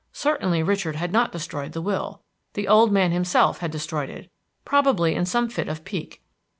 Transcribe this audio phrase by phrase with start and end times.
[0.13, 4.31] Certainly Richard had not destroyed the will; the old man himself had destroyed it,
[4.65, 6.23] probably in some fit of pique.